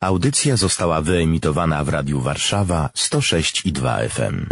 Audycja 0.00 0.56
została 0.56 1.00
wyemitowana 1.00 1.84
w 1.84 1.88
Radiu 1.88 2.20
Warszawa 2.20 2.90
106 2.94 3.66
i 3.66 3.72
2 3.72 3.98
FM. 4.08 4.46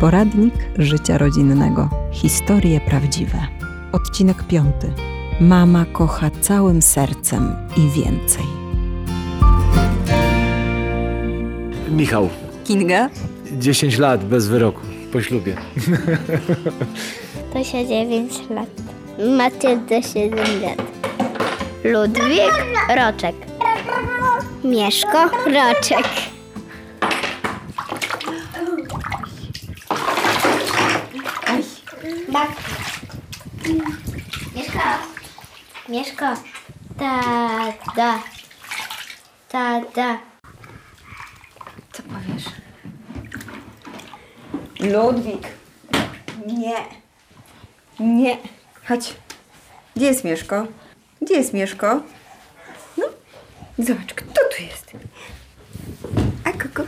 Poradnik 0.00 0.54
życia 0.78 1.18
rodzinnego. 1.18 1.90
Historie 2.12 2.80
prawdziwe. 2.80 3.46
Odcinek 3.92 4.42
piąty. 4.46 4.92
Mama 5.40 5.84
kocha 5.92 6.30
całym 6.40 6.82
sercem 6.82 7.56
i 7.76 8.00
więcej. 8.00 8.44
Michał, 11.90 12.28
Kinga? 12.64 13.10
10 13.52 13.98
lat 13.98 14.24
bez 14.24 14.48
wyroku 14.48 14.80
po 15.12 15.22
ślubie. 15.22 15.56
Tosia 17.52 17.84
9 17.84 18.32
lat. 18.50 18.70
Matylda 19.36 20.02
7 20.02 20.38
lat. 20.38 20.82
Ludwik 21.84 22.52
Roczek. 22.96 23.55
Mieszko 24.66 25.28
Roczek. 25.46 26.06
Mieszko. 34.54 34.78
Mieszko. 35.88 36.26
Tada. 36.98 38.18
Tada. 39.48 40.18
Co 41.92 42.02
powiesz? 42.02 42.44
Ludwik. 44.80 45.48
Nie. 46.46 46.76
Nie. 48.00 48.36
Chodź. 48.88 49.14
Gdzie 49.96 50.06
jest 50.06 50.24
Mieszko? 50.24 50.66
Gdzie 51.22 51.34
jest 51.34 51.52
Mieszko? 51.52 52.00
No. 52.96 53.04
Zobacz, 53.78 54.14
kto 54.14 54.25
tu 54.56 54.62
jest? 54.62 54.92
A 56.44 56.52
kogo? 56.52 56.84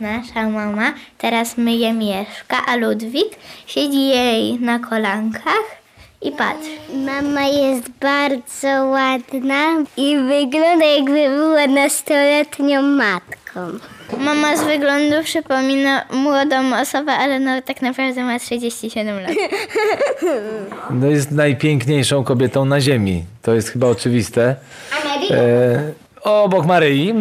Nasza 0.00 0.48
mama 0.50 0.94
teraz 1.18 1.58
myje 1.58 1.92
Mieszka, 1.92 2.58
a 2.66 2.76
Ludwik 2.76 3.38
siedzi 3.66 4.08
jej 4.08 4.60
na 4.60 4.78
kolankach 4.78 5.66
i 6.22 6.32
patrzy. 6.32 6.76
Mama 6.94 7.42
jest 7.42 7.88
bardzo 8.00 8.84
ładna 8.84 9.84
i 9.96 10.16
wygląda 10.16 10.86
jakby 10.86 11.28
była 11.28 11.66
nastoletnią 11.66 12.82
matką. 12.82 13.78
Mama 14.18 14.56
z 14.56 14.64
wyglądu 14.64 15.16
przypomina 15.24 16.04
młodą 16.12 16.80
osobę, 16.80 17.12
ale 17.12 17.40
no 17.40 17.62
tak 17.62 17.82
naprawdę 17.82 18.24
ma 18.24 18.38
37 18.38 19.20
lat. 19.20 19.32
No 20.90 21.06
jest 21.06 21.30
najpiękniejszą 21.30 22.24
kobietą 22.24 22.64
na 22.64 22.80
ziemi. 22.80 23.24
To 23.42 23.54
jest 23.54 23.68
chyba 23.68 23.86
oczywiste. 23.86 24.56
E, 25.30 25.92
obok 26.22 26.66
Maryi. 26.66 27.14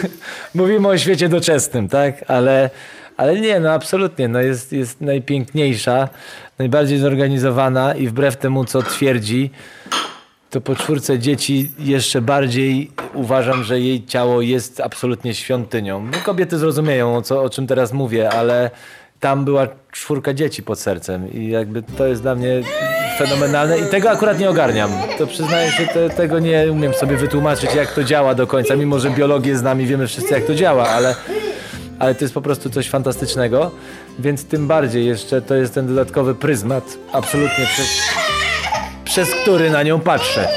Mówimy 0.54 0.88
o 0.88 0.98
świecie 0.98 1.28
doczesnym, 1.28 1.88
tak? 1.88 2.14
Ale, 2.28 2.70
ale 3.16 3.40
nie, 3.40 3.60
no 3.60 3.72
absolutnie. 3.72 4.28
No 4.28 4.40
jest, 4.40 4.72
jest 4.72 5.00
najpiękniejsza, 5.00 6.08
najbardziej 6.58 6.98
zorganizowana 6.98 7.94
i 7.94 8.06
wbrew 8.06 8.36
temu, 8.36 8.64
co 8.64 8.82
twierdzi, 8.82 9.50
to 10.52 10.60
po 10.60 10.74
czwórce 10.74 11.18
dzieci 11.18 11.70
jeszcze 11.78 12.22
bardziej 12.22 12.90
uważam, 13.14 13.64
że 13.64 13.80
jej 13.80 14.04
ciało 14.04 14.40
jest 14.40 14.80
absolutnie 14.80 15.34
świątynią. 15.34 16.04
No, 16.04 16.18
kobiety 16.24 16.58
zrozumieją, 16.58 17.16
o, 17.16 17.22
co, 17.22 17.42
o 17.42 17.50
czym 17.50 17.66
teraz 17.66 17.92
mówię, 17.92 18.30
ale 18.30 18.70
tam 19.20 19.44
była 19.44 19.68
czwórka 19.92 20.34
dzieci 20.34 20.62
pod 20.62 20.78
sercem 20.78 21.32
i 21.32 21.48
jakby 21.48 21.82
to 21.82 22.06
jest 22.06 22.22
dla 22.22 22.34
mnie 22.34 22.62
fenomenalne 23.18 23.78
i 23.78 23.84
tego 23.84 24.10
akurat 24.10 24.38
nie 24.38 24.50
ogarniam. 24.50 24.90
To 25.18 25.26
przyznaję 25.26 25.70
się, 25.70 25.86
te, 25.86 26.10
tego 26.10 26.38
nie 26.38 26.66
umiem 26.72 26.94
sobie 26.94 27.16
wytłumaczyć, 27.16 27.74
jak 27.74 27.94
to 27.94 28.04
działa 28.04 28.34
do 28.34 28.46
końca, 28.46 28.76
mimo 28.76 28.98
że 28.98 29.10
biologię 29.10 29.56
z 29.56 29.62
nami 29.62 29.86
wiemy 29.86 30.06
wszyscy, 30.06 30.34
jak 30.34 30.44
to 30.44 30.54
działa, 30.54 30.88
ale, 30.88 31.14
ale 31.98 32.14
to 32.14 32.24
jest 32.24 32.34
po 32.34 32.42
prostu 32.42 32.70
coś 32.70 32.88
fantastycznego, 32.88 33.70
więc 34.18 34.44
tym 34.44 34.66
bardziej 34.66 35.06
jeszcze 35.06 35.42
to 35.42 35.54
jest 35.54 35.74
ten 35.74 35.86
dodatkowy 35.86 36.34
pryzmat, 36.34 36.84
absolutnie 37.12 37.66
przez, 37.66 37.88
przez 39.12 39.30
który 39.30 39.70
na 39.70 39.82
nią 39.82 40.00
patrzę. 40.00 40.48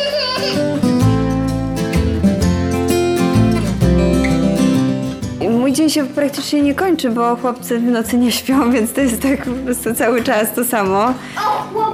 Mój 5.50 5.74
dzień 5.74 5.90
się 5.90 6.08
praktycznie 6.08 6.62
nie 6.62 6.76
kończy, 6.76 7.10
bo 7.10 7.36
chłopcy 7.36 7.80
w 7.80 7.84
nocy 7.84 8.18
nie 8.18 8.32
śpią, 8.32 8.72
więc 8.74 8.94
to 8.94 9.02
jest 9.02 9.22
tak 9.22 9.46
po 9.46 9.52
prostu 9.66 9.96
cały 9.96 10.24
czas 10.24 10.54
to 10.54 10.66
samo. 10.66 11.14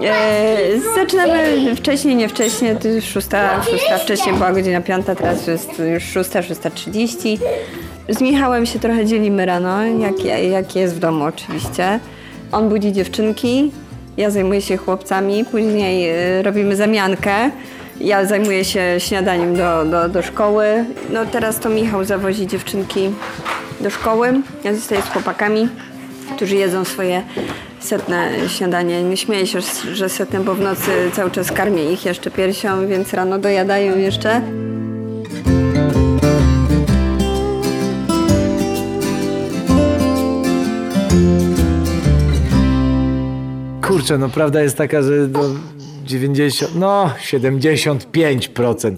E, 0.03 0.57
zaczynamy 0.95 1.75
wcześniej, 1.75 2.15
nie 2.15 2.29
wcześniej, 2.29 2.75
to 2.75 2.87
już 2.87 3.05
szósta, 3.05 3.63
szósta, 3.63 3.97
wcześniej 3.97 4.35
była 4.35 4.51
godzina 4.51 4.81
piąta, 4.81 5.15
teraz 5.15 5.47
jest 5.47 5.69
już 5.93 6.03
szósta, 6.03 6.41
szósta 6.41 6.69
trzydzieści. 6.69 7.39
Z 8.09 8.21
Michałem 8.21 8.65
się 8.65 8.79
trochę 8.79 9.05
dzielimy 9.05 9.45
rano, 9.45 9.83
jak, 9.83 10.25
jak 10.51 10.75
jest 10.75 10.95
w 10.95 10.99
domu 10.99 11.23
oczywiście. 11.23 11.99
On 12.51 12.69
budzi 12.69 12.91
dziewczynki, 12.91 13.71
ja 14.17 14.29
zajmuję 14.29 14.61
się 14.61 14.77
chłopcami, 14.77 15.45
później 15.45 16.09
e, 16.09 16.41
robimy 16.41 16.75
zamiankę. 16.75 17.51
Ja 17.99 18.25
zajmuję 18.25 18.65
się 18.65 18.95
śniadaniem 18.97 19.55
do, 19.57 19.85
do, 19.85 20.09
do 20.09 20.21
szkoły. 20.21 20.85
No 21.09 21.25
teraz 21.25 21.59
to 21.59 21.69
Michał 21.69 22.03
zawozi 22.03 22.47
dziewczynki 22.47 23.11
do 23.81 23.89
szkoły. 23.89 24.33
Ja 24.63 24.75
zostaję 24.75 25.01
z 25.01 25.05
chłopakami, 25.05 25.67
którzy 26.35 26.55
jedzą 26.55 26.85
swoje 26.85 27.21
setne 27.79 28.29
śniadanie. 28.47 29.03
Nie 29.03 29.17
śmieję 29.17 29.47
się, 29.47 29.59
że 29.93 30.09
setne, 30.09 30.39
bo 30.39 30.55
w 30.55 30.61
nocy 30.61 30.91
cały 31.13 31.31
czas 31.31 31.51
karmię 31.51 31.91
ich 31.91 32.05
jeszcze 32.05 32.31
piersią, 32.31 32.87
więc 32.87 33.13
rano 33.13 33.37
dojadają 33.37 33.97
jeszcze. 33.97 34.41
Kurczę, 43.91 44.17
no 44.17 44.29
prawda 44.29 44.61
jest 44.61 44.77
taka, 44.77 45.01
że 45.01 45.27
do 45.27 45.39
90, 46.05 46.75
no 46.75 47.13
75% 47.23 48.95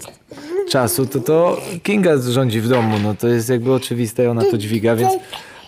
czasu 0.70 1.06
to 1.06 1.20
to 1.20 1.60
Kinga 1.82 2.16
rządzi 2.18 2.60
w 2.60 2.68
domu, 2.68 2.98
no 3.02 3.14
to 3.14 3.28
jest 3.28 3.48
jakby 3.48 3.72
oczywiste, 3.72 4.30
ona 4.30 4.42
to 4.42 4.58
dźwiga, 4.58 4.96
więc 4.96 5.12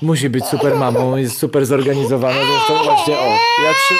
musi 0.02 0.30
być 0.30 0.44
super 0.44 0.76
mamą, 0.76 1.16
jest 1.16 1.38
super 1.38 1.66
zorganizowana, 1.66 2.40
zresztą 2.40 2.84
właśnie 2.84 3.14
o, 3.14 3.26
ja, 3.64 3.74
trzy, 3.74 3.94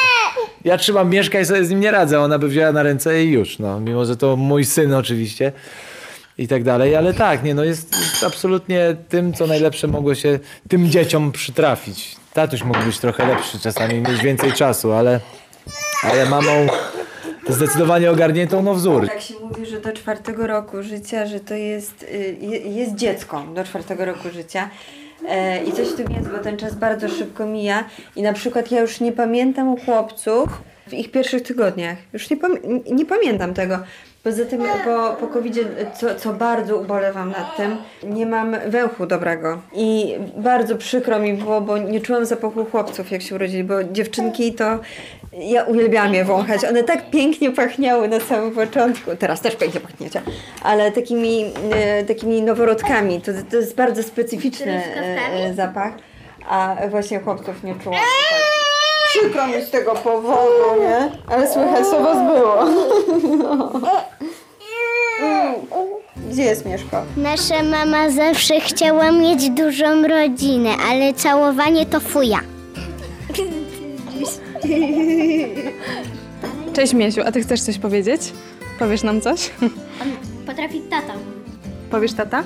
ja 0.65 0.78
trzymam 0.78 1.10
Mieszka 1.10 1.41
i 1.41 1.44
sobie 1.44 1.65
z 1.65 1.70
nim 1.70 1.81
nie 1.81 1.91
radzę, 1.91 2.20
ona 2.20 2.38
by 2.38 2.48
wzięła 2.48 2.72
na 2.72 2.82
ręce 2.82 3.25
i 3.25 3.31
już, 3.31 3.59
no, 3.59 3.81
mimo 3.81 4.04
że 4.04 4.16
to 4.16 4.36
mój 4.36 4.65
syn 4.65 4.94
oczywiście 4.94 5.53
i 6.38 6.48
tak 6.48 6.65
dalej, 6.65 6.97
ale 6.97 7.15
tak, 7.15 7.44
nie, 7.44 7.54
no 7.54 7.65
jest, 7.65 7.97
jest 7.98 8.25
absolutnie 8.25 8.97
tym, 9.09 9.32
co 9.32 9.47
najlepsze 9.47 9.86
mogło 9.86 10.15
się 10.15 10.38
tym 10.69 10.91
dzieciom 10.91 11.32
przytrafić. 11.32 12.25
Tatuś 12.36 12.62
mógł 12.62 12.80
być 12.80 12.98
trochę 12.98 13.26
lepszy 13.26 13.58
czasami, 13.60 13.94
mieć 14.00 14.22
więcej 14.22 14.52
czasu, 14.52 14.92
ale, 14.92 15.20
ale 16.02 16.26
mamą 16.26 16.66
zdecydowanie 17.48 18.10
ogarniętą 18.10 18.62
no 18.62 18.74
wzór. 18.74 19.08
Tak 19.08 19.20
się 19.20 19.34
mówi, 19.41 19.66
że 19.66 19.80
do 19.80 19.92
czwartego 19.92 20.47
roku 20.47 20.82
życia, 20.82 21.26
że 21.26 21.41
to 21.41 21.54
jest, 21.54 22.02
y, 22.02 22.36
je- 22.41 22.58
jest 22.58 22.94
dziecko 22.94 23.44
do 23.54 23.64
czwartego 23.64 24.04
roku 24.04 24.30
życia. 24.32 24.70
E, 25.28 25.64
I 25.64 25.72
coś 25.72 25.88
w 25.88 25.97
tym 25.97 26.12
jest, 26.12 26.28
bo 26.28 26.38
ten 26.38 26.56
czas 26.56 26.74
bardzo 26.74 27.08
szybko 27.08 27.47
mija. 27.47 27.84
I 28.16 28.22
na 28.22 28.32
przykład 28.32 28.70
ja 28.72 28.80
już 28.80 29.00
nie 29.00 29.12
pamiętam 29.12 29.68
u 29.68 29.76
chłopców 29.76 30.48
w 30.86 30.92
ich 30.94 31.10
pierwszych 31.10 31.42
tygodniach. 31.42 31.97
Już 32.12 32.30
nie, 32.30 32.36
nie 32.92 33.06
pamiętam 33.06 33.54
tego. 33.54 33.78
Poza 34.26 34.44
tym 34.44 34.62
po, 34.84 35.16
po 35.20 35.26
covid 35.26 35.59
co, 35.94 36.14
co 36.14 36.32
bardzo 36.32 36.76
ubolewam 36.76 37.31
nad 37.31 37.56
tym, 37.56 37.76
nie 38.03 38.26
mam 38.26 38.56
węchu 38.66 39.06
dobrego. 39.06 39.59
I 39.72 40.14
bardzo 40.37 40.76
przykro 40.76 41.19
mi 41.19 41.34
było, 41.34 41.60
bo 41.60 41.78
nie 41.78 42.00
czułam 42.00 42.26
zapachu 42.26 42.65
chłopców, 42.65 43.10
jak 43.10 43.22
się 43.22 43.34
urodzili, 43.34 43.65
bo 43.65 43.84
dziewczynki 43.84 44.54
to 44.54 44.78
ja 45.32 45.65
uwielbiałam 45.65 46.15
je 46.15 46.25
wąchać. 46.25 46.65
One 46.65 46.82
tak 46.84 47.10
pięknie 47.10 47.50
pachniały 47.50 48.09
na 48.09 48.20
samym 48.20 48.50
początku. 48.50 49.16
Teraz 49.16 49.41
też 49.41 49.56
pięknie 49.56 49.81
pachniecie. 49.81 50.22
Ale 50.62 50.92
takimi, 50.92 51.44
e, 51.72 52.04
takimi 52.04 52.42
noworodkami. 52.42 53.21
To, 53.21 53.33
to 53.51 53.56
jest 53.56 53.74
bardzo 53.74 54.03
specyficzny 54.03 54.83
e, 54.97 55.18
e, 55.33 55.54
zapach. 55.54 55.92
A 56.48 56.77
właśnie 56.89 57.21
chłopców 57.21 57.62
nie 57.65 57.74
czułam. 57.74 57.98
Tak. 58.01 58.55
Przykro 59.21 59.47
mi 59.47 59.63
z 59.63 59.71
tego 59.71 59.95
powodu, 59.95 60.80
nie? 60.80 61.10
Ale 61.28 61.53
słychać, 61.53 61.86
co 61.86 62.03
was 62.03 62.18
było. 62.18 62.57
Gdzie 66.30 66.42
jest 66.42 66.66
Mieszko? 66.66 67.03
Nasza 67.16 67.63
mama 67.63 68.10
zawsze 68.10 68.60
chciała 68.60 69.13
mieć 69.13 69.51
dużą 69.51 70.09
rodzinę, 70.09 70.71
ale 70.91 71.15
całowanie 71.15 71.86
to 71.86 72.01
fuja. 72.01 72.41
Cześć 76.72 76.92
Miesiu, 76.92 77.21
a 77.27 77.33
ty 77.33 77.41
chcesz 77.42 77.60
coś 77.63 77.78
powiedzieć? 77.78 78.21
Powiesz 78.78 79.03
nam 79.03 79.21
coś? 79.21 79.51
Potrafi 80.47 80.80
tata. 80.80 81.13
Powiesz 81.91 82.13
tata? 82.13 82.45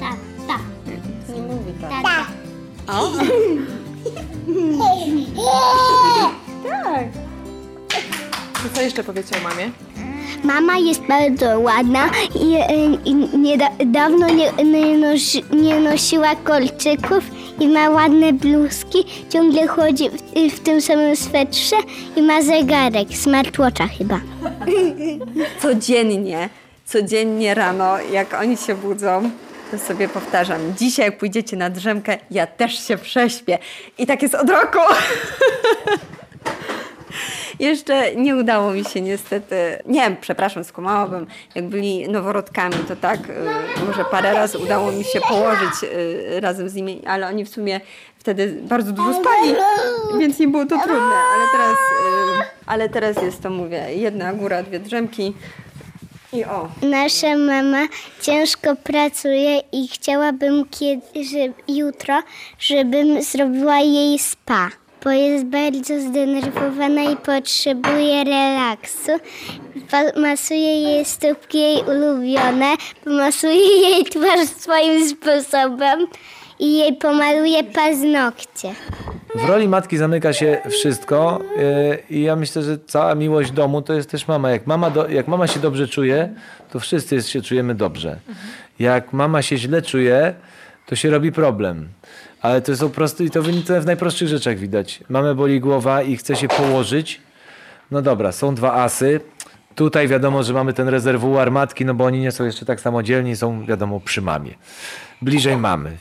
Tak, 0.00 0.16
tak. 0.48 0.60
Nie 1.36 1.42
mówi 1.42 1.72
tak. 1.80 1.90
Tata. 1.90 2.26
Tak. 2.86 3.26
Co 8.74 8.82
jeszcze 8.82 9.04
powiecie 9.04 9.36
o 9.36 9.40
mamie? 9.40 9.70
Mama 10.44 10.78
jest 10.78 11.00
bardzo 11.00 11.60
ładna 11.60 12.10
i, 12.34 12.56
i 13.04 13.14
niedawno 13.14 14.28
nie, 14.28 14.52
nie, 14.64 14.98
nosi, 14.98 15.44
nie 15.50 15.80
nosiła 15.80 16.36
kolczyków 16.36 17.24
i 17.60 17.68
ma 17.68 17.90
ładne 17.90 18.32
bluzki. 18.32 19.04
Ciągle 19.28 19.66
chodzi 19.66 20.10
w, 20.10 20.54
w 20.54 20.60
tym 20.60 20.80
samym 20.80 21.16
swetrze 21.16 21.76
i 22.16 22.22
ma 22.22 22.42
zegarek, 22.42 23.08
smartwatcha 23.14 23.86
chyba. 23.98 24.20
Codziennie, 25.62 26.48
codziennie 26.84 27.54
rano, 27.54 27.98
jak 28.12 28.34
oni 28.34 28.56
się 28.56 28.74
budzą, 28.74 29.30
to 29.70 29.78
sobie 29.78 30.08
powtarzam. 30.08 30.60
Dzisiaj, 30.78 31.06
jak 31.06 31.18
pójdziecie 31.18 31.56
na 31.56 31.70
drzemkę, 31.70 32.18
ja 32.30 32.46
też 32.46 32.86
się 32.86 32.98
prześpię. 32.98 33.58
I 33.98 34.06
tak 34.06 34.22
jest 34.22 34.34
od 34.34 34.50
roku. 34.50 34.78
Jeszcze 37.62 38.14
nie 38.14 38.36
udało 38.36 38.72
mi 38.72 38.84
się 38.84 39.00
niestety, 39.00 39.56
nie 39.86 40.16
przepraszam, 40.20 40.64
skłamałabym, 40.64 41.26
jak 41.54 41.68
byli 41.68 42.08
noworodkami, 42.08 42.74
to 42.88 42.96
tak, 42.96 43.20
y, 43.80 43.86
może 43.86 44.04
parę 44.04 44.32
razy 44.32 44.58
udało 44.58 44.92
mi 44.92 45.04
się 45.04 45.20
położyć 45.20 45.72
y, 45.82 46.40
razem 46.40 46.68
z 46.68 46.74
nimi, 46.74 47.02
ale 47.06 47.28
oni 47.28 47.44
w 47.44 47.48
sumie 47.48 47.80
wtedy 48.18 48.60
bardzo 48.62 48.92
dużo 48.92 49.20
spali, 49.20 49.54
więc 50.18 50.38
nie 50.38 50.48
było 50.48 50.66
to 50.66 50.78
trudne, 50.78 51.16
ale 51.34 51.48
teraz, 51.52 51.72
y, 51.72 52.44
ale 52.66 52.88
teraz 52.88 53.22
jest 53.22 53.42
to, 53.42 53.50
mówię, 53.50 53.86
jedna 53.94 54.32
góra, 54.32 54.62
dwie 54.62 54.80
drzemki, 54.80 55.34
i 56.32 56.44
o. 56.44 56.68
Nasza 56.82 57.36
mama 57.36 57.86
ciężko 58.20 58.76
pracuje 58.76 59.60
i 59.72 59.88
chciałabym 59.88 60.64
kiedy, 60.70 61.52
jutro, 61.68 62.22
żebym 62.58 63.22
zrobiła 63.22 63.78
jej 63.78 64.18
spa 64.18 64.70
bo 65.04 65.10
jest 65.10 65.44
bardzo 65.44 66.00
zdenerwowana 66.00 67.02
i 67.02 67.16
potrzebuje 67.16 68.24
relaksu. 68.24 69.12
Masuje 70.16 70.82
jej 70.82 71.04
stópki 71.04 71.58
jej 71.58 71.82
ulubione, 71.82 72.74
pomasuje 73.04 73.80
jej 73.88 74.04
twarz 74.12 74.48
swoim 74.48 75.08
sposobem 75.08 76.06
i 76.58 76.78
jej 76.78 76.96
pomaluje 76.96 77.64
paznokcie. 77.64 78.74
W 79.34 79.48
roli 79.48 79.68
matki 79.68 79.96
zamyka 79.96 80.32
się 80.32 80.58
wszystko 80.70 81.40
yy, 81.56 81.98
i 82.10 82.22
ja 82.22 82.36
myślę, 82.36 82.62
że 82.62 82.78
cała 82.78 83.14
miłość 83.14 83.50
domu 83.50 83.82
to 83.82 83.92
jest 83.92 84.10
też 84.10 84.28
mama. 84.28 84.50
Jak 84.50 84.66
mama, 84.66 84.90
do, 84.90 85.08
jak 85.08 85.28
mama 85.28 85.46
się 85.46 85.60
dobrze 85.60 85.88
czuje, 85.88 86.34
to 86.70 86.80
wszyscy 86.80 87.22
się 87.22 87.42
czujemy 87.42 87.74
dobrze. 87.74 88.18
Jak 88.78 89.12
mama 89.12 89.42
się 89.42 89.56
źle 89.56 89.82
czuje, 89.82 90.34
to 90.86 90.96
się 90.96 91.10
robi 91.10 91.32
problem. 91.32 91.88
Ale 92.40 92.62
to 92.62 92.76
są 92.76 92.90
proste 92.90 93.24
i 93.24 93.30
to 93.30 93.42
w 93.80 93.86
najprostszych 93.86 94.28
rzeczach 94.28 94.58
widać. 94.58 95.00
Mamy 95.08 95.34
boli 95.34 95.60
głowa 95.60 96.02
i 96.02 96.16
chce 96.16 96.36
się 96.36 96.48
położyć. 96.48 97.20
No 97.90 98.02
dobra, 98.02 98.32
są 98.32 98.54
dwa 98.54 98.72
asy. 98.72 99.20
Tutaj 99.74 100.08
wiadomo, 100.08 100.42
że 100.42 100.52
mamy 100.52 100.72
ten 100.72 100.88
rezerwuar 100.88 101.50
matki, 101.50 101.84
no 101.84 101.94
bo 101.94 102.04
oni 102.04 102.20
nie 102.20 102.32
są 102.32 102.44
jeszcze 102.44 102.66
tak 102.66 102.80
samodzielni, 102.80 103.36
są 103.36 103.66
wiadomo 103.66 104.00
przy 104.00 104.22
mamie. 104.22 104.54
Bliżej 105.22 105.56
mamy. 105.56 105.96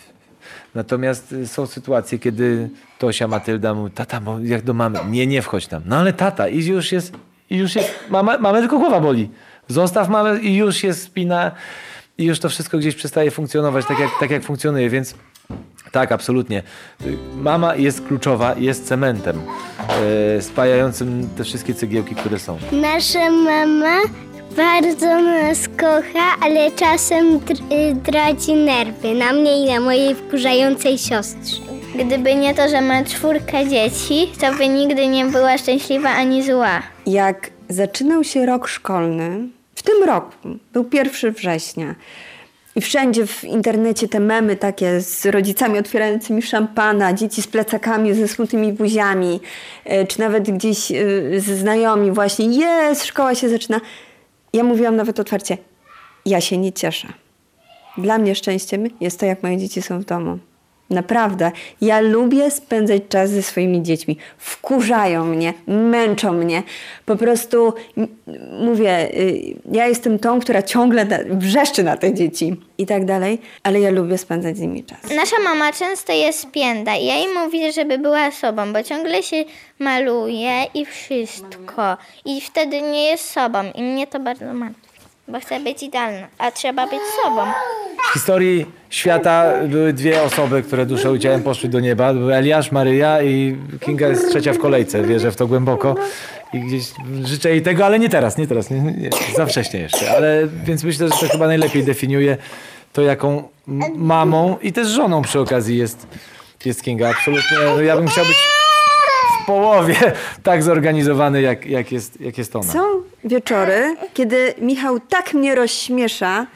Natomiast 0.75 1.31
y, 1.31 1.47
są 1.47 1.67
sytuacje, 1.67 2.19
kiedy 2.19 2.69
Tosia 2.99 3.27
Matylda 3.27 3.73
mówi, 3.73 3.91
tata, 3.91 4.21
jak 4.43 4.61
do 4.61 4.73
mamy, 4.73 4.99
nie, 5.09 5.27
nie 5.27 5.41
wchodź 5.41 5.67
tam. 5.67 5.81
No 5.85 5.97
ale 5.97 6.13
tata, 6.13 6.47
i 6.47 6.65
już 6.65 6.91
jest, 6.91 7.13
i 7.49 7.57
już 7.57 7.75
jest, 7.75 7.93
mama, 8.09 8.37
mamy 8.37 8.59
tylko 8.59 8.79
głowa 8.79 8.99
boli. 8.99 9.29
Zostaw 9.67 10.09
mamę 10.09 10.39
i 10.39 10.55
już 10.55 10.83
jest 10.83 11.03
spina 11.03 11.51
i 12.21 12.25
już 12.25 12.39
to 12.39 12.49
wszystko 12.49 12.77
gdzieś 12.77 12.95
przestaje 12.95 13.31
funkcjonować 13.31 13.85
tak 13.85 13.99
jak, 13.99 14.09
tak 14.19 14.31
jak 14.31 14.43
funkcjonuje, 14.43 14.89
więc 14.89 15.15
tak, 15.91 16.11
absolutnie. 16.11 16.63
Mama 17.35 17.75
jest 17.75 18.01
kluczowa, 18.07 18.55
jest 18.57 18.87
cementem 18.87 19.41
e, 20.37 20.41
spajającym 20.41 21.29
te 21.37 21.43
wszystkie 21.43 21.73
cegiełki, 21.73 22.15
które 22.15 22.39
są. 22.39 22.57
Nasza 22.71 23.31
mama 23.31 23.97
bardzo 24.57 25.21
nas 25.21 25.67
kocha, 25.67 26.35
ale 26.41 26.71
czasem 26.71 27.39
traci 28.03 28.53
nerwy 28.53 29.13
na 29.13 29.33
mnie 29.33 29.63
i 29.63 29.73
na 29.73 29.79
mojej 29.79 30.15
wkurzającej 30.15 30.97
siostrze. 30.97 31.61
Gdyby 32.05 32.35
nie 32.35 32.55
to, 32.55 32.69
że 32.69 32.81
ma 32.81 33.03
czwórkę 33.03 33.69
dzieci, 33.69 34.31
to 34.41 34.53
by 34.53 34.67
nigdy 34.67 35.07
nie 35.07 35.25
była 35.25 35.57
szczęśliwa 35.57 36.09
ani 36.09 36.43
zła. 36.43 36.81
Jak 37.05 37.49
zaczynał 37.69 38.23
się 38.23 38.45
rok 38.45 38.67
szkolny, 38.67 39.47
w 39.81 39.83
tym 39.83 40.03
roku, 40.03 40.31
był 40.73 40.89
1 40.93 41.33
września, 41.33 41.95
i 42.75 42.81
wszędzie 42.81 43.27
w 43.27 43.43
internecie 43.43 44.07
te 44.07 44.19
memy 44.19 44.55
takie 44.55 45.01
z 45.01 45.25
rodzicami 45.25 45.79
otwierającymi 45.79 46.41
szampana, 46.41 47.13
dzieci 47.13 47.41
z 47.41 47.47
plecakami, 47.47 48.13
ze 48.13 48.27
smutnymi 48.27 48.73
buziami, 48.73 49.39
e, 49.85 50.07
czy 50.07 50.19
nawet 50.19 50.51
gdzieś 50.51 50.91
e, 50.91 50.95
ze 51.39 51.55
znajomi 51.55 52.11
właśnie, 52.11 52.45
jest, 52.45 53.05
szkoła 53.05 53.35
się 53.35 53.49
zaczyna. 53.49 53.81
Ja 54.53 54.63
mówiłam 54.63 54.95
nawet 54.95 55.19
otwarcie, 55.19 55.57
ja 56.25 56.41
się 56.41 56.57
nie 56.57 56.73
cieszę. 56.73 57.07
Dla 57.97 58.17
mnie 58.17 58.35
szczęściem 58.35 58.87
jest 58.99 59.19
to, 59.19 59.25
jak 59.25 59.43
moje 59.43 59.57
dzieci 59.57 59.81
są 59.81 59.99
w 59.99 60.05
domu. 60.05 60.39
Naprawdę. 60.91 61.51
Ja 61.81 61.99
lubię 61.99 62.51
spędzać 62.51 63.01
czas 63.09 63.29
ze 63.29 63.43
swoimi 63.43 63.83
dziećmi. 63.83 64.17
Wkurzają 64.37 65.25
mnie, 65.25 65.53
męczą 65.67 66.33
mnie. 66.33 66.63
Po 67.05 67.15
prostu 67.15 67.73
mówię, 68.59 69.09
y, 69.13 69.41
ja 69.71 69.87
jestem 69.87 70.19
tą, 70.19 70.39
która 70.39 70.63
ciągle 70.63 71.05
wrzeszczy 71.29 71.83
na 71.83 71.97
te 71.97 72.13
dzieci 72.13 72.55
i 72.77 72.85
tak 72.85 73.05
dalej, 73.05 73.41
ale 73.63 73.79
ja 73.79 73.91
lubię 73.91 74.17
spędzać 74.17 74.57
z 74.57 74.59
nimi 74.59 74.83
czas. 74.83 74.99
Nasza 75.15 75.39
mama 75.43 75.73
często 75.73 76.13
jest 76.13 76.39
spięta 76.39 76.95
i 76.95 77.05
ja 77.05 77.15
jej 77.15 77.27
mówię, 77.33 77.71
żeby 77.71 77.97
była 77.97 78.31
sobą, 78.31 78.73
bo 78.73 78.83
ciągle 78.83 79.23
się 79.23 79.43
maluje 79.79 80.63
i 80.73 80.85
wszystko. 80.85 81.97
I 82.25 82.41
wtedy 82.41 82.81
nie 82.81 83.03
jest 83.03 83.29
sobą 83.29 83.59
i 83.75 83.83
mnie 83.83 84.07
to 84.07 84.19
bardzo 84.19 84.53
martwi 84.53 84.91
bo 85.31 85.39
chcę 85.39 85.59
być 85.59 85.83
idealna, 85.83 86.27
a 86.37 86.51
trzeba 86.51 86.87
być 86.87 86.99
sobą. 87.23 87.41
W 88.09 88.13
historii 88.13 88.65
świata 88.89 89.53
były 89.67 89.93
dwie 89.93 90.23
osoby, 90.23 90.63
które 90.63 90.85
duszą 90.85 91.15
i 91.15 91.19
ciałem 91.19 91.43
poszły 91.43 91.69
do 91.69 91.79
nieba. 91.79 92.13
Były 92.13 92.35
Eliasz, 92.35 92.71
Maryja 92.71 93.23
i 93.23 93.57
Kinga 93.79 94.07
jest 94.07 94.29
trzecia 94.29 94.53
w 94.53 94.57
kolejce. 94.57 95.03
Wierzę 95.03 95.31
w 95.31 95.35
to 95.35 95.47
głęboko. 95.47 95.95
I 96.53 96.59
gdzieś 96.59 96.83
życzę 97.23 97.49
jej 97.49 97.61
tego, 97.61 97.85
ale 97.85 97.99
nie 97.99 98.09
teraz, 98.09 98.37
nie 98.37 98.47
teraz, 98.47 98.69
nie, 98.69 98.79
nie, 98.79 99.09
za 99.35 99.45
wcześnie 99.45 99.79
jeszcze. 99.79 100.11
Ale 100.11 100.47
więc 100.63 100.83
myślę, 100.83 101.07
że 101.07 101.13
to 101.13 101.33
chyba 101.33 101.47
najlepiej 101.47 101.83
definiuje 101.83 102.37
to, 102.93 103.01
jaką 103.01 103.43
mamą 103.95 104.57
i 104.61 104.73
też 104.73 104.87
żoną 104.87 105.21
przy 105.21 105.39
okazji 105.39 105.77
jest, 105.77 106.07
jest 106.65 106.83
Kinga. 106.83 107.09
Absolutnie. 107.09 107.57
No 107.65 107.81
ja 107.81 107.97
bym 107.97 108.07
chciał 108.07 108.25
być 108.25 108.37
w 109.41 109.45
połowie 109.45 109.95
tak 110.43 110.63
zorganizowany, 110.63 111.41
jak, 111.41 111.65
jak, 111.65 111.91
jest, 111.91 112.21
jak 112.21 112.37
jest 112.37 112.55
ona. 112.55 112.73
Są 112.73 112.83
wieczory, 113.23 113.95
kiedy 114.13 114.53
Michał 114.61 114.99
tak 114.99 115.33
mnie 115.33 115.55
rozśmiesza, 115.55 116.47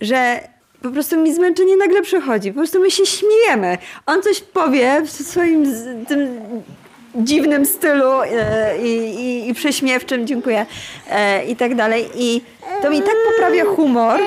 że 0.00 0.40
po 0.84 0.90
prostu 0.90 1.20
mi 1.20 1.34
zmęczenie 1.34 1.76
nagle 1.76 2.02
przychodzi. 2.02 2.52
Po 2.52 2.58
prostu 2.58 2.80
my 2.80 2.90
się 2.90 3.06
śmiejemy. 3.06 3.78
On 4.06 4.22
coś 4.22 4.40
powie 4.40 5.02
w 5.04 5.10
swoim 5.10 5.64
tym 6.08 6.40
dziwnym 7.14 7.66
stylu 7.66 8.10
e, 8.22 8.78
i, 8.82 8.90
i, 8.96 9.48
i 9.48 9.54
prześmiewczym, 9.54 10.26
dziękuję, 10.26 10.66
e, 11.10 11.46
i 11.46 11.56
tak 11.56 11.74
dalej. 11.74 12.08
I 12.14 12.42
to 12.82 12.90
mi 12.90 13.02
tak 13.02 13.14
poprawia 13.32 13.64
humor, 13.64 14.20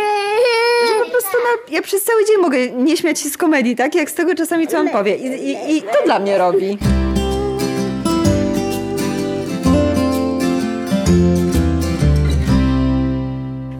że 0.88 1.05
po 1.05 1.12
prostu 1.12 1.38
no, 1.43 1.75
ja 1.75 1.82
przez 1.82 2.03
cały 2.03 2.25
dzień 2.25 2.38
mogę 2.41 2.67
nie 2.67 2.98
śmiać 2.98 3.20
się 3.20 3.29
z 3.29 3.38
komedii, 3.38 3.75
tak? 3.75 3.96
Jak 3.96 4.10
z 4.10 4.13
tego 4.13 4.36
czasami, 4.36 4.67
co 4.67 4.77
on 4.77 4.89
powie. 4.89 5.15
I, 5.15 5.50
i, 5.50 5.77
i 5.77 5.82
to 5.82 6.05
dla 6.05 6.20
mnie 6.20 6.38
robi. 6.38 6.77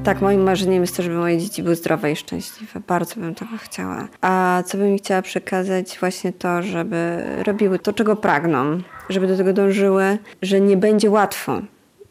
Tak, 0.08 0.22
moim 0.22 0.44
marzeniem 0.44 0.82
jest 0.82 0.98
to, 0.98 1.04
żeby 1.04 1.16
moje 1.16 1.38
dzieci 1.38 1.64
były 1.64 1.76
zdrowe 1.76 2.12
i 2.12 2.16
szczęśliwe. 2.16 2.80
Bardzo 2.88 3.16
bym 3.16 3.36
tego 3.36 3.52
chciała. 3.58 4.08
A 4.22 4.64
co 4.66 4.78
bym 4.78 4.98
chciała 4.98 5.22
przekazać? 5.22 5.98
Właśnie 6.00 6.34
to, 6.34 6.62
żeby 6.62 7.24
robiły 7.44 7.80
to, 7.80 7.94
czego 7.94 8.16
pragną, 8.16 8.82
żeby 9.10 9.28
do 9.28 9.38
tego 9.38 9.54
dążyły, 9.54 10.18
że 10.42 10.62
nie 10.62 10.78
będzie 10.78 11.10
łatwo. 11.10 11.62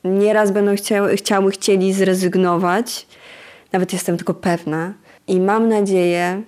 Nieraz 0.04 0.50
będą 0.50 0.76
chciały, 0.76 1.16
chciały, 1.16 1.50
chcieli 1.50 1.92
zrezygnować, 1.92 3.06
nawet 3.72 3.92
jestem 3.92 4.16
tego 4.16 4.34
pewna. 4.34 4.92
I 5.26 5.40
mam 5.40 5.68
nadzieję, 5.68 6.42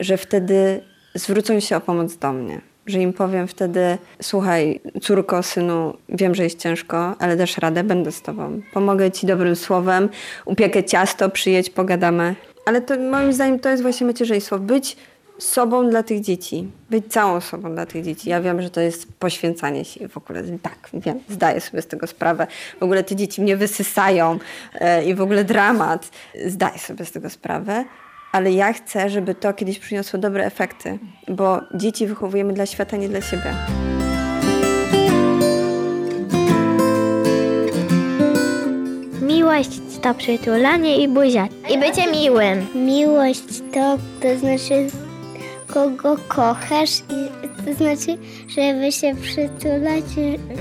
że 0.00 0.16
wtedy 0.16 0.80
zwrócą 1.14 1.60
się 1.60 1.76
o 1.76 1.80
pomoc 1.80 2.16
do 2.16 2.32
mnie 2.32 2.60
że 2.86 2.98
im 2.98 3.12
powiem 3.12 3.48
wtedy, 3.48 3.98
słuchaj, 4.22 4.80
córko, 5.02 5.42
synu, 5.42 5.96
wiem, 6.08 6.34
że 6.34 6.44
jest 6.44 6.58
ciężko, 6.58 7.14
ale 7.18 7.36
dasz 7.36 7.58
radę, 7.58 7.84
będę 7.84 8.12
z 8.12 8.22
tobą. 8.22 8.60
Pomogę 8.72 9.10
ci 9.10 9.26
dobrym 9.26 9.56
słowem, 9.56 10.08
upiekę 10.44 10.84
ciasto, 10.84 11.30
przyjedź, 11.30 11.70
pogadamy. 11.70 12.34
Ale 12.66 12.80
to 12.80 12.98
moim 12.98 13.32
zdaniem 13.32 13.58
to 13.58 13.68
jest 13.68 13.82
właśnie 13.82 14.06
macierzyństwo. 14.06 14.58
Być 14.58 14.96
sobą 15.38 15.90
dla 15.90 16.02
tych 16.02 16.20
dzieci. 16.20 16.68
Być 16.90 17.06
całą 17.12 17.40
sobą 17.40 17.74
dla 17.74 17.86
tych 17.86 18.04
dzieci. 18.04 18.30
Ja 18.30 18.40
wiem, 18.40 18.62
że 18.62 18.70
to 18.70 18.80
jest 18.80 19.12
poświęcanie 19.18 19.84
się 19.84 20.08
w 20.08 20.16
ogóle. 20.16 20.42
Tak, 20.62 20.90
wiem, 20.94 21.20
zdaję 21.28 21.60
sobie 21.60 21.82
z 21.82 21.86
tego 21.86 22.06
sprawę. 22.06 22.46
W 22.80 22.82
ogóle 22.82 23.04
te 23.04 23.16
dzieci 23.16 23.42
mnie 23.42 23.56
wysysają 23.56 24.38
e, 24.74 25.04
i 25.04 25.14
w 25.14 25.20
ogóle 25.20 25.44
dramat. 25.44 26.10
Zdaję 26.46 26.78
sobie 26.78 27.04
z 27.04 27.12
tego 27.12 27.30
sprawę 27.30 27.84
ale 28.36 28.52
ja 28.52 28.72
chcę, 28.72 29.10
żeby 29.10 29.34
to 29.34 29.54
kiedyś 29.54 29.78
przyniosło 29.78 30.18
dobre 30.18 30.44
efekty, 30.44 30.98
bo 31.28 31.60
dzieci 31.74 32.06
wychowujemy 32.06 32.52
dla 32.52 32.66
świata, 32.66 32.96
nie 32.96 33.08
dla 33.08 33.20
siebie. 33.20 33.54
Miłość 39.22 39.80
to 40.02 40.14
przytulanie 40.14 40.96
i 40.96 41.08
buzia. 41.08 41.48
I 41.74 41.78
bycie 41.78 42.10
miłym. 42.12 42.66
Miłość 42.74 43.60
to, 43.74 43.98
to 44.22 44.38
znaczy 44.38 44.86
kogo 45.74 46.16
kochasz 46.28 46.98
i 46.98 47.28
to 47.64 47.74
znaczy, 47.74 48.18
żeby 48.48 48.92
się 48.92 49.14
przytulać. 49.22 50.04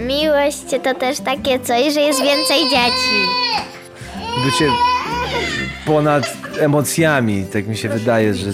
Miłość 0.08 0.66
to 0.84 0.94
też 0.94 1.20
takie 1.20 1.60
coś, 1.60 1.94
że 1.94 2.02
jest 2.02 2.22
więcej 2.22 2.60
dzieci. 2.64 3.18
Bycie 4.46 4.95
ponad 5.86 6.38
emocjami, 6.60 7.46
tak 7.54 7.68
mi 7.68 7.78
się 7.78 7.90
wydaje, 7.90 8.34
że 8.34 8.52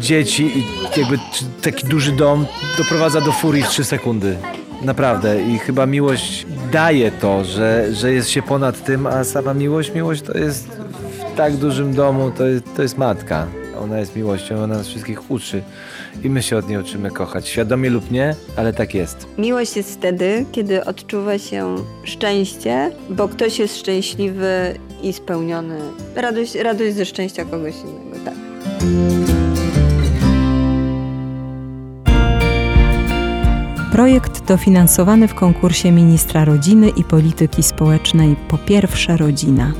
dzieci 0.00 0.58
i 0.58 0.64
jakby 1.00 1.18
taki 1.62 1.86
duży 1.86 2.12
dom 2.12 2.46
doprowadza 2.78 3.20
do 3.20 3.32
furii 3.32 3.62
w 3.62 3.68
3 3.68 3.84
sekundy. 3.84 4.36
Naprawdę. 4.82 5.42
I 5.42 5.58
chyba 5.58 5.86
miłość 5.86 6.46
daje 6.72 7.10
to, 7.10 7.44
że, 7.44 7.94
że 7.94 8.12
jest 8.12 8.30
się 8.30 8.42
ponad 8.42 8.84
tym, 8.84 9.06
a 9.06 9.24
sama 9.24 9.54
miłość, 9.54 9.94
miłość 9.94 10.22
to 10.22 10.38
jest 10.38 10.68
w 11.32 11.36
tak 11.36 11.56
dużym 11.56 11.94
domu, 11.94 12.30
to 12.30 12.46
jest, 12.46 12.64
to 12.76 12.82
jest 12.82 12.98
matka. 12.98 13.46
Ona 13.80 13.98
jest 13.98 14.16
miłością, 14.16 14.56
ona 14.56 14.76
nas 14.76 14.88
wszystkich 14.88 15.30
uczy 15.30 15.62
i 16.24 16.30
my 16.30 16.42
się 16.42 16.56
od 16.56 16.68
niej 16.68 16.78
uczymy 16.78 17.10
kochać. 17.10 17.48
Świadomie 17.48 17.90
lub 17.90 18.10
nie, 18.10 18.36
ale 18.56 18.72
tak 18.72 18.94
jest. 18.94 19.26
Miłość 19.38 19.76
jest 19.76 19.92
wtedy, 19.92 20.46
kiedy 20.52 20.84
odczuwa 20.84 21.38
się 21.38 21.76
szczęście, 22.04 22.92
bo 23.10 23.28
ktoś 23.28 23.58
jest 23.58 23.78
szczęśliwy 23.78 24.78
i 25.04 25.12
spełniony. 25.12 25.78
Radość, 26.14 26.54
radość 26.54 26.94
ze 26.94 27.04
szczęścia 27.04 27.44
kogoś 27.44 27.74
innego, 27.74 28.24
tak. 28.24 28.34
Projekt 33.92 34.46
dofinansowany 34.46 35.28
w 35.28 35.34
konkursie 35.34 35.92
ministra 35.92 36.44
rodziny 36.44 36.88
i 36.88 37.04
polityki 37.04 37.62
społecznej 37.62 38.36
Po 38.48 38.58
pierwsze 38.58 39.16
rodzina. 39.16 39.72